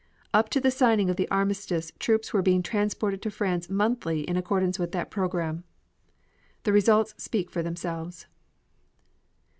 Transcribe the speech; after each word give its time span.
Up 0.33 0.49
to 0.49 0.59
the 0.59 0.71
signing 0.71 1.11
of 1.11 1.15
the 1.15 1.29
armistice 1.29 1.91
troops 1.99 2.33
were 2.33 2.41
being 2.41 2.63
transported 2.63 3.21
to 3.21 3.29
France 3.29 3.69
monthly 3.69 4.21
in 4.21 4.35
accordance 4.35 4.79
with 4.79 4.93
that 4.93 5.11
program. 5.11 5.63
The 6.63 6.73
results 6.73 7.13
speak 7.19 7.51
for 7.51 7.61
themselves.... 7.61 8.25